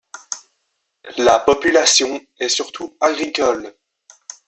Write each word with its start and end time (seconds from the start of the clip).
La 1.19 1.37
population 1.37 2.19
est 2.39 2.49
surtout 2.49 2.97
agricole. 3.01 3.71